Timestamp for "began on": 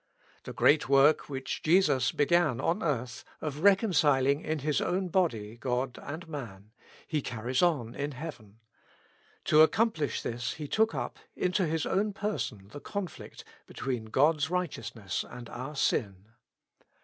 2.11-2.81